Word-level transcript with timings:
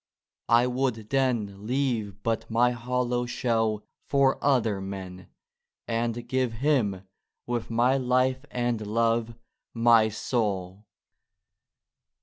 I 0.49 0.65
would 0.65 1.11
then 1.11 1.67
Leave 1.67 2.23
but 2.23 2.49
my 2.49 2.71
hollow 2.71 3.27
shell 3.27 3.85
for 4.09 4.43
other 4.43 4.81
men, 4.81 5.27
And 5.87 6.27
give 6.27 6.53
Him, 6.53 7.03
with 7.45 7.69
my 7.69 7.97
Life 7.97 8.43
and 8.49 8.87
Love,— 8.87 9.35
my 9.91 10.09
Soul! 10.09 10.87